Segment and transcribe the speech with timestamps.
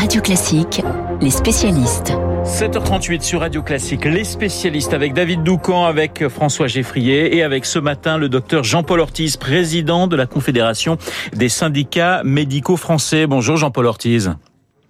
[0.00, 0.80] Radio Classique,
[1.20, 2.14] les spécialistes.
[2.44, 7.78] 7h38 sur Radio Classique, les spécialistes avec David Doucan, avec François Geffrier et avec ce
[7.78, 10.96] matin le docteur Jean-Paul Ortiz, président de la Confédération
[11.34, 13.26] des syndicats médicaux français.
[13.26, 14.32] Bonjour Jean-Paul Ortiz.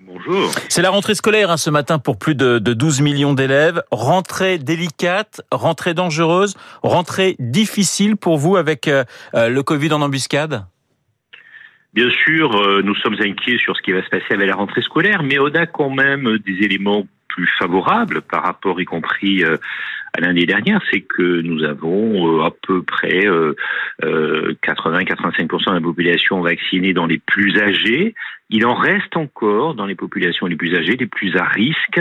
[0.00, 0.48] Bonjour.
[0.68, 3.82] C'est la rentrée scolaire hein, ce matin pour plus de, de 12 millions d'élèves.
[3.90, 6.54] Rentrée délicate, rentrée dangereuse,
[6.84, 9.02] rentrée difficile pour vous avec euh,
[9.34, 10.66] euh, le Covid en embuscade?
[11.93, 14.82] Bien sûr, euh, nous sommes inquiets sur ce qui va se passer avec la rentrée
[14.82, 19.57] scolaire, mais on a quand même des éléments plus favorables par rapport y compris euh,
[20.16, 23.26] à l'année dernière, c'est que nous avons euh, à peu près
[24.03, 28.14] 80-85% de la population vaccinée dans les plus âgés.
[28.50, 32.00] Il en reste encore dans les populations les plus âgées, les plus à risque.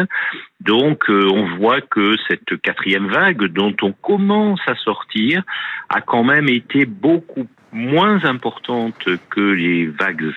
[0.61, 5.43] Donc on voit que cette quatrième vague dont on commence à sortir
[5.89, 10.33] a quand même été beaucoup moins importante que les vagues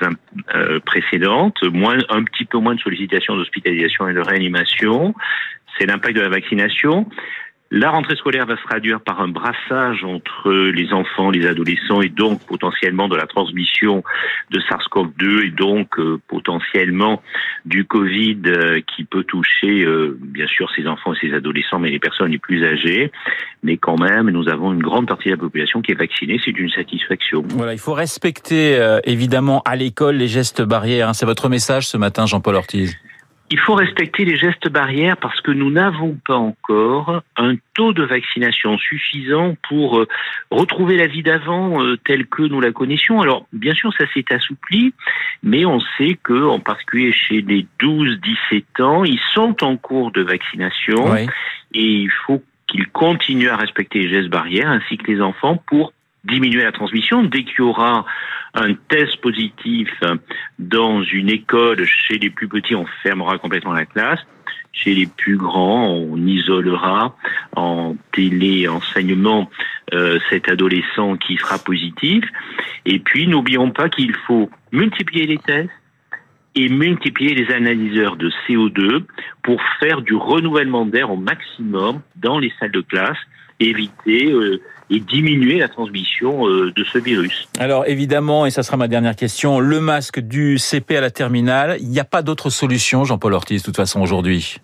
[0.54, 5.14] euh, précédentes, moins, un petit peu moins de sollicitations d'hospitalisation et de réanimation.
[5.78, 7.08] C'est l'impact de la vaccination.
[7.74, 12.10] La rentrée scolaire va se traduire par un brassage entre les enfants, les adolescents et
[12.10, 14.04] donc potentiellement de la transmission
[14.50, 17.22] de SARS-CoV-2 et donc euh, potentiellement
[17.64, 21.88] du Covid euh, qui peut toucher euh, bien sûr ces enfants et ces adolescents mais
[21.88, 23.10] les personnes les plus âgées.
[23.62, 26.58] Mais quand même, nous avons une grande partie de la population qui est vaccinée, c'est
[26.58, 27.42] une satisfaction.
[27.56, 31.08] Voilà, il faut respecter évidemment à l'école les gestes barrières.
[31.08, 31.14] Hein.
[31.14, 32.98] C'est votre message ce matin, Jean-Paul Ortiz.
[33.52, 38.02] Il faut respecter les gestes barrières parce que nous n'avons pas encore un taux de
[38.02, 40.08] vaccination suffisant pour euh,
[40.50, 43.20] retrouver la vie d'avant euh, telle que nous la connaissions.
[43.20, 44.94] Alors, bien sûr, ça s'est assoupli,
[45.42, 50.22] mais on sait que, en particulier chez les 12-17 ans, ils sont en cours de
[50.22, 51.28] vaccination et
[51.74, 55.92] il faut qu'ils continuent à respecter les gestes barrières ainsi que les enfants pour
[56.24, 57.24] diminuer la transmission.
[57.24, 58.04] Dès qu'il y aura
[58.54, 59.88] un test positif
[60.58, 64.20] dans une école, chez les plus petits, on fermera complètement la classe.
[64.72, 67.14] Chez les plus grands, on isolera
[67.54, 69.50] en téléenseignement
[69.92, 72.24] euh, cet adolescent qui sera positif.
[72.86, 75.70] Et puis, n'oublions pas qu'il faut multiplier les tests
[76.54, 79.04] et multiplier les analyseurs de CO2
[79.42, 83.18] pour faire du renouvellement d'air au maximum dans les salles de classe
[83.64, 87.48] éviter euh, et diminuer la transmission euh, de ce virus.
[87.58, 91.78] Alors évidemment, et ça sera ma dernière question, le masque du CP à la terminale,
[91.80, 94.58] il n'y a pas d'autre solution, Jean-Paul Ortiz, de toute façon aujourd'hui?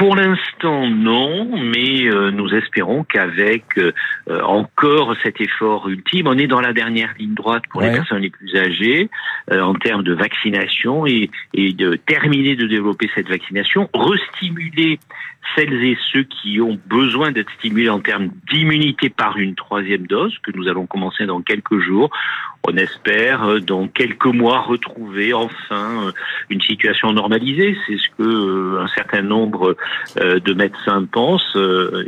[0.00, 3.64] Pour l'instant, non, mais euh, nous espérons qu'avec
[4.42, 8.30] encore cet effort ultime, on est dans la dernière ligne droite pour les personnes les
[8.30, 9.10] plus âgées
[9.50, 14.98] en termes de vaccination et, et de terminer de développer cette vaccination, restimuler
[15.56, 20.36] celles et ceux qui ont besoin d'être stimulés en termes d'immunité par une troisième dose,
[20.42, 22.10] que nous allons commencer dans quelques jours.
[22.68, 26.12] On espère euh, dans quelques mois retrouver enfin euh,
[26.50, 27.76] une situation normalisée.
[27.86, 29.76] C'est ce que euh, un certain nombre
[30.16, 31.56] de médecins pensent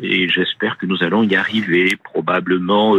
[0.02, 2.96] et j'espère que nous allons y arriver probablement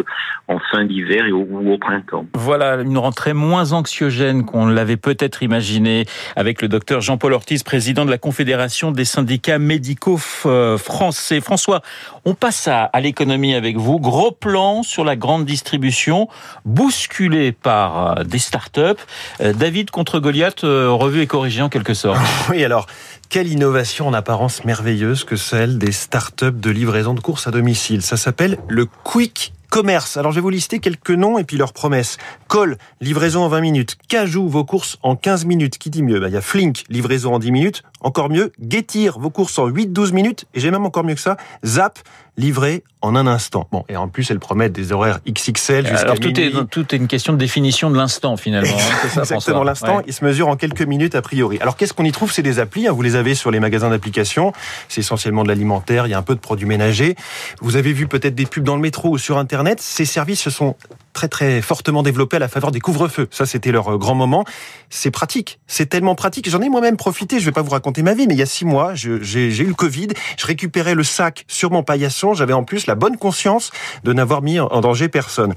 [0.47, 2.25] en fin d'hiver ou au printemps.
[2.33, 6.05] Voilà une rentrée moins anxiogène qu'on l'avait peut-être imaginé
[6.35, 11.41] avec le docteur Jean-Paul Ortiz, président de la Confédération des syndicats médicaux français.
[11.41, 11.81] François,
[12.25, 13.99] on passe à, à l'économie avec vous.
[13.99, 16.27] Gros plan sur la grande distribution,
[16.65, 18.99] bousculé par euh, des start-up.
[19.41, 22.19] Euh, David contre Goliath, euh, revu et corrigé en quelque sorte.
[22.49, 22.87] Oui, alors,
[23.29, 28.01] quelle innovation en apparence merveilleuse que celle des start-up de livraison de courses à domicile.
[28.01, 30.17] Ça s'appelle le Quick Commerce.
[30.17, 32.17] Alors je vais vous lister quelques noms et puis leurs promesses.
[32.47, 33.97] Call, livraison en 20 minutes.
[34.07, 35.79] Cajou, vos courses en 15 minutes.
[35.79, 36.19] Qui dit mieux?
[36.19, 37.83] Bah, Il y a Flink, livraison en 10 minutes.
[38.03, 40.45] Encore mieux, Getir, vos courses en 8-12 minutes.
[40.53, 41.99] Et j'ai même encore mieux que ça, Zap,
[42.37, 43.67] livré en un instant.
[43.71, 46.97] Bon, et en plus, elle promet des horaires XXL jusqu'à Alors tout est, tout est
[46.97, 48.75] une question de définition de l'instant finalement.
[48.75, 51.59] Hein, ça, Exactement, l'instant, il se mesure en quelques minutes a priori.
[51.59, 53.89] Alors qu'est-ce qu'on y trouve C'est des applis, hein, vous les avez sur les magasins
[53.89, 54.53] d'applications.
[54.89, 57.15] C'est essentiellement de l'alimentaire, il y a un peu de produits ménagers.
[57.61, 59.79] Vous avez vu peut-être des pubs dans le métro ou sur Internet.
[59.81, 60.75] Ces services se sont
[61.13, 63.27] très très fortement développés à la faveur des couvre-feux.
[63.31, 64.43] Ça, c'était leur euh, grand moment.
[64.89, 66.49] C'est pratique, c'est tellement pratique.
[66.49, 67.39] J'en ai moi-même profité.
[67.39, 69.65] Je vais pas vous raconter ma vie, mais il y a six mois, j'ai eu
[69.65, 70.09] le Covid.
[70.37, 72.33] Je récupérais le sac sur mon paillasson.
[72.33, 73.71] J'avais en plus la bonne conscience
[74.03, 75.53] de n'avoir mis en danger personne.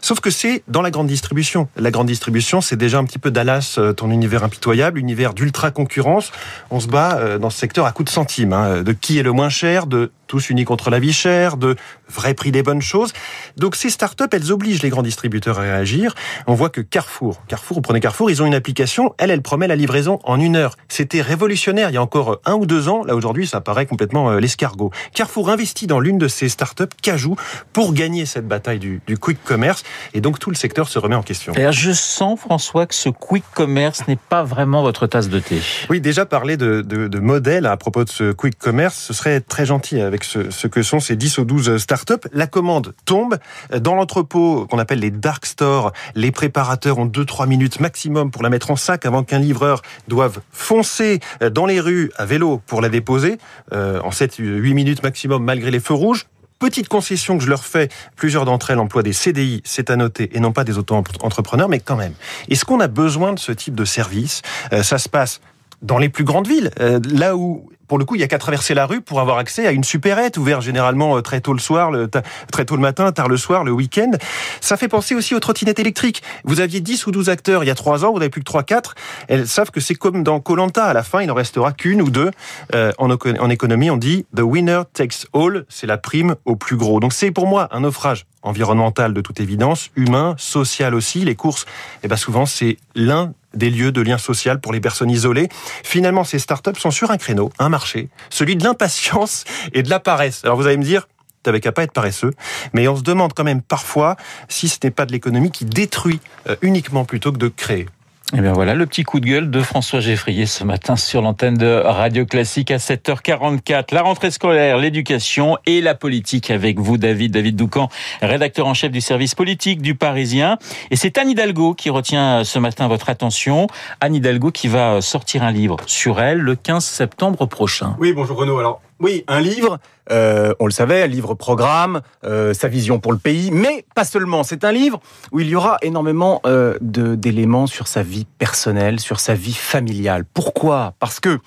[0.00, 1.68] Sauf que c'est dans la grande distribution.
[1.76, 5.70] La grande distribution, c'est déjà un petit peu Dallas, euh, ton univers impitoyable, univers d'ultra
[5.70, 6.32] concurrence.
[6.70, 8.52] On se bat euh, dans ce secteur à coups de centimes.
[8.52, 8.82] Hein.
[8.82, 11.74] De qui est le moins cher, de tous unis contre la vie chère, de
[12.08, 13.12] vrai prix des bonnes choses.
[13.56, 16.14] Donc ces startups, elles obligent les grands distributeurs à réagir.
[16.46, 19.66] On voit que Carrefour, Carrefour, vous prenez Carrefour, ils ont une application, elle, elle promet
[19.66, 20.76] la livraison en une heure.
[20.86, 23.02] C'était révolutionnaire il y a encore un ou deux ans.
[23.04, 24.92] Là aujourd'hui, ça paraît complètement euh, l'escargot.
[25.14, 27.34] Carrefour investit dans l'une de ces startups, Cajou,
[27.72, 29.82] pour gagner cette bataille du, du quick commerce.
[30.14, 31.52] Et donc tout le secteur se remet en question.
[31.54, 35.60] Et je sens, François, que ce quick commerce n'est pas vraiment votre tasse de thé.
[35.88, 39.40] Oui, déjà parler de, de, de modèle à propos de ce quick commerce, ce serait
[39.40, 42.28] très gentil avec ce, que sont ces 10 ou 12 startups.
[42.32, 43.38] La commande tombe.
[43.76, 48.50] Dans l'entrepôt qu'on appelle les dark stores, les préparateurs ont 2-3 minutes maximum pour la
[48.50, 51.20] mettre en sac avant qu'un livreur doive foncer
[51.52, 53.38] dans les rues à vélo pour la déposer,
[53.72, 56.26] euh, en 7-8 minutes maximum malgré les feux rouges.
[56.58, 60.36] Petite concession que je leur fais, plusieurs d'entre elles emploient des CDI, c'est à noter,
[60.36, 62.12] et non pas des auto-entrepreneurs, mais quand même.
[62.50, 64.42] Est-ce qu'on a besoin de ce type de service?
[64.74, 65.40] Euh, Ça se passe
[65.82, 68.38] dans les plus grandes villes, euh, là où pour le coup, il n'y a qu'à
[68.38, 71.58] traverser la rue pour avoir accès à une supérette ouverte généralement euh, très tôt le
[71.58, 72.08] soir, le,
[72.52, 74.12] très tôt le matin, tard le soir, le week-end.
[74.60, 76.22] Ça fait penser aussi aux trottinettes électriques.
[76.44, 78.44] Vous aviez 10 ou 12 acteurs il y a 3 ans, vous n'avez plus que
[78.44, 78.94] 3 4.
[79.26, 82.10] Elles savent que c'est comme dans Colanta à la fin, il n'en restera qu'une ou
[82.10, 82.30] deux.
[82.76, 86.76] Euh, en, en économie, on dit the winner takes all, c'est la prime au plus
[86.76, 87.00] gros.
[87.00, 91.24] Donc c'est pour moi un naufrage environnemental de toute évidence, humain, social aussi.
[91.24, 91.66] Les courses,
[92.04, 95.48] eh ben souvent c'est l'un des lieux de lien social pour les personnes isolées.
[95.84, 100.00] Finalement, ces startups sont sur un créneau, un marché, celui de l'impatience et de la
[100.00, 100.44] paresse.
[100.44, 101.08] Alors vous allez me dire,
[101.42, 102.32] t'avais qu'à pas être paresseux,
[102.72, 104.16] mais on se demande quand même parfois
[104.48, 107.86] si ce n'est pas de l'économie qui détruit euh, uniquement plutôt que de créer.
[108.32, 111.20] Et eh bien voilà le petit coup de gueule de François Geffrier ce matin sur
[111.20, 113.92] l'antenne de Radio Classique à 7h44.
[113.92, 117.88] La rentrée scolaire, l'éducation et la politique avec vous, David, David Doucan,
[118.22, 120.58] rédacteur en chef du service politique du Parisien.
[120.92, 123.66] Et c'est Anne Hidalgo qui retient ce matin votre attention.
[124.00, 127.96] Anne Hidalgo qui va sortir un livre sur elle le 15 septembre prochain.
[127.98, 128.60] Oui, bonjour Renaud.
[128.60, 129.78] Alors, oui, un livre,
[130.10, 134.04] euh, on le savait, un livre programme, euh, sa vision pour le pays, mais pas
[134.04, 134.42] seulement.
[134.42, 135.00] C'est un livre
[135.32, 140.24] où il y aura énormément euh, d'éléments sur sa vie personnelle, sur sa vie familiale.
[140.34, 140.94] Pourquoi?
[140.98, 141.38] Parce que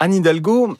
[0.00, 0.76] Anne Hidalgo,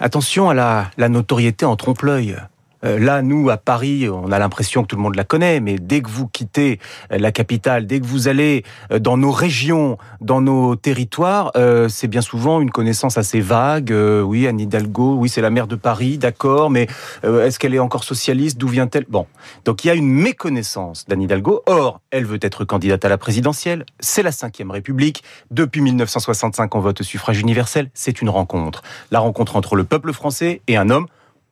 [0.00, 2.36] attention à la, la notoriété en trompe-l'œil.
[2.84, 5.78] Euh, là, nous, à Paris, on a l'impression que tout le monde la connaît, mais
[5.78, 6.78] dès que vous quittez
[7.12, 11.52] euh, la capitale, dès que vous allez euh, dans nos régions, dans nos territoires,
[11.88, 13.92] c'est bien souvent une connaissance assez vague.
[13.92, 16.86] oui, Anne Hidalgo, oui, c'est la maire de Paris, d'accord, mais
[17.22, 18.58] est-ce qu'elle est encore socialiste?
[18.58, 19.04] D'où vient-elle?
[19.08, 19.26] Bon,
[19.64, 21.62] donc il y a une méconnaissance d'Anne Hidalgo.
[21.66, 23.84] Or, elle veut être candidate à la présidentielle.
[24.00, 25.22] C'est la Ve République.
[25.50, 27.90] Depuis 1965, on vote au suffrage universel.
[27.94, 28.82] C'est une rencontre.
[29.10, 31.06] La rencontre entre le peuple français et un homme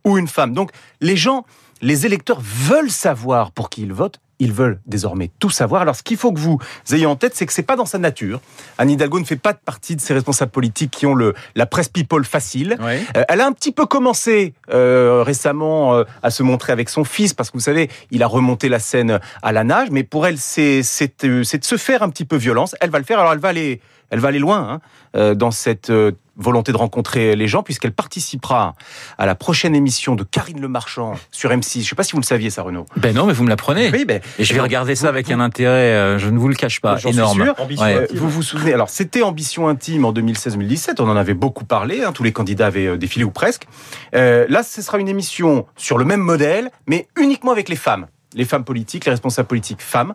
[0.06, 0.54] ou une femme.
[0.54, 0.70] Donc
[1.02, 1.44] les gens,
[1.82, 4.20] les électeurs veulent savoir pour qui ils votent.
[4.38, 5.80] Ils veulent désormais tout savoir.
[5.80, 6.58] Alors, ce qu'il faut que vous
[6.92, 8.42] ayez en tête, c'est que c'est pas dans sa nature.
[8.76, 11.88] Anne Hidalgo ne fait pas partie de ces responsables politiques qui ont le, la presse
[11.88, 12.76] people facile.
[12.82, 17.04] Euh, elle a un petit peu commencé euh, récemment euh, à se montrer avec son
[17.04, 19.88] fils, parce que vous savez, il a remonté la scène à la nage.
[19.90, 20.82] Mais pour elle, c'est
[21.22, 22.76] de se faire un petit peu violence.
[22.82, 23.18] Elle va le faire.
[23.18, 23.80] Alors, elle va aller,
[24.10, 24.80] elle va aller loin
[25.14, 25.90] hein, dans cette
[26.36, 28.74] volonté de rencontrer les gens, puisqu'elle participera
[29.18, 31.74] à la prochaine émission de Karine Le Marchand sur M6.
[31.74, 32.86] Je ne sais pas si vous le saviez, ça, Renaud.
[32.96, 33.90] Ben non, mais vous me l'apprenez.
[33.90, 36.54] Oui, ben, et je vais regarder ça avec un intérêt, euh, je ne vous le
[36.54, 37.54] cache pas, énorme.
[37.80, 42.02] Euh, vous vous souvenez, alors c'était Ambition Intime en 2016-2017, on en avait beaucoup parlé,
[42.02, 43.66] hein, tous les candidats avaient euh, défilé ou presque.
[44.12, 48.44] là, ce sera une émission sur le même modèle, mais uniquement avec les femmes les
[48.44, 50.12] femmes politiques, les responsables politiques femmes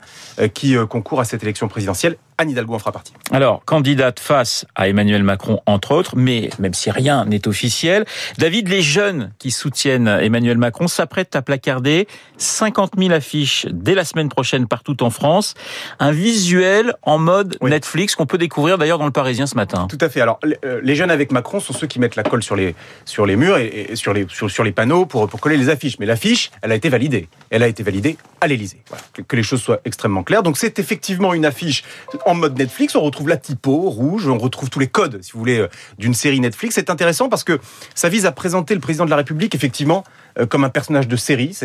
[0.54, 3.14] qui concourent à cette élection présidentielle Anne Hidalgo en fera partie.
[3.32, 8.04] Alors, candidate face à Emmanuel Macron, entre autres, mais même si rien n'est officiel,
[8.40, 12.08] David, les jeunes qui soutiennent Emmanuel Macron s'apprêtent à placarder
[12.38, 15.54] 50 000 affiches dès la semaine prochaine partout en France.
[16.00, 19.86] Un visuel en mode Netflix qu'on peut découvrir d'ailleurs dans le Parisien ce matin.
[19.88, 20.22] Tout à fait.
[20.22, 22.74] Alors, euh, les jeunes avec Macron sont ceux qui mettent la colle sur les,
[23.06, 26.00] sur les murs et, sur, les, sur, les panneaux pour, pour coller les affiches.
[26.00, 27.28] Mais l'affiche, elle a été validée.
[27.52, 28.82] Elle a été validée à l'Élysée.
[28.88, 29.04] Voilà.
[29.14, 30.42] Que, que les choses soient extrêmement claires.
[30.42, 31.84] Donc, c'est effectivement une affiche
[32.26, 35.40] en mode Netflix, on retrouve la typo rouge, on retrouve tous les codes, si vous
[35.40, 36.76] voulez, euh, d'une série Netflix.
[36.76, 37.60] C'est intéressant parce que
[37.96, 40.04] ça vise à présenter le président de la République, effectivement,
[40.40, 41.58] euh, comme un personnage de série.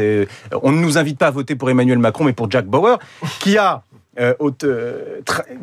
[0.62, 2.99] On ne nous invite pas à voter pour Emmanuel Macron, mais pour Jack Bauer,
[3.40, 3.82] qui a
[4.18, 4.32] euh,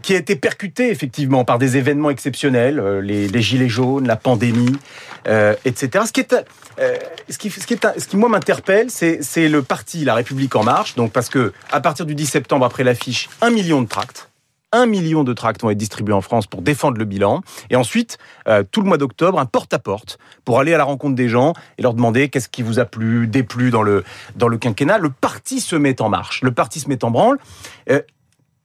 [0.03, 4.77] qui a été percuté effectivement par des événements exceptionnels, les, gilets jaunes, la pandémie,
[5.25, 6.05] etc.
[6.05, 6.35] Ce qui est,
[7.29, 10.93] ce qui, ce qui moi m'interpelle, c'est le parti La République en marche.
[10.93, 14.29] Donc parce que à partir du 10 septembre, après l'affiche, un million de tracts.
[14.73, 17.41] Un million de tracts vont être distribués en France pour défendre le bilan.
[17.69, 21.29] Et ensuite, euh, tout le mois d'octobre, un porte-à-porte pour aller à la rencontre des
[21.29, 24.03] gens et leur demander qu'est-ce qui vous a plu, déplu dans le,
[24.35, 24.97] dans le quinquennat.
[24.97, 27.37] Le parti se met en marche, le parti se met en branle,
[27.89, 28.01] euh,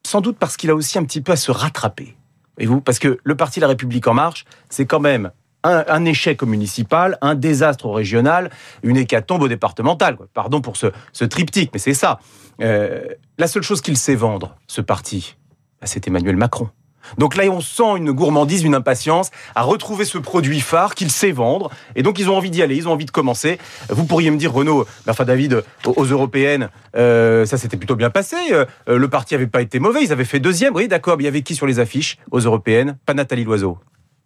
[0.04, 2.16] sans doute parce qu'il a aussi un petit peu à se rattraper.
[2.58, 5.30] Et vous Parce que le parti La République En Marche, c'est quand même
[5.64, 8.50] un, échec au municipal, un désastre au régional,
[8.82, 10.16] une hécatombe au départemental.
[10.34, 12.20] Pardon pour ce, triptyque, mais c'est ça.
[12.60, 13.06] Euh,
[13.38, 15.36] la seule chose qu'il sait vendre, ce parti,
[15.84, 16.68] c'est Emmanuel Macron.
[17.16, 21.32] Donc là, on sent une gourmandise, une impatience à retrouver ce produit phare qu'il sait
[21.32, 21.70] vendre.
[21.96, 23.58] Et donc, ils ont envie d'y aller, ils ont envie de commencer.
[23.88, 28.36] Vous pourriez me dire, Renaud, enfin David, aux européennes, euh, ça s'était plutôt bien passé.
[28.52, 30.74] Euh, le parti avait pas été mauvais, ils avaient fait deuxième.
[30.74, 32.98] Oui, d'accord, mais il y avait qui sur les affiches aux européennes?
[33.06, 33.78] Pas Nathalie Loiseau.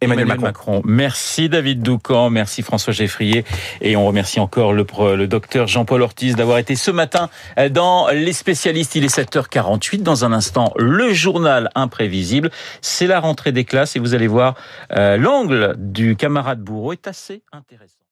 [0.03, 0.81] Emmanuel, Macron.
[0.85, 3.45] Merci David Doucan, merci François Geffrier
[3.81, 7.29] et on remercie encore le, le docteur Jean-Paul Ortiz d'avoir été ce matin
[7.71, 8.95] dans Les spécialistes.
[8.95, 10.03] Il est 7h48.
[10.03, 12.51] Dans un instant, le journal imprévisible.
[12.81, 14.55] C'est la rentrée des classes et vous allez voir,
[14.91, 17.97] euh, l'angle du camarade Bourreau est assez intéressant.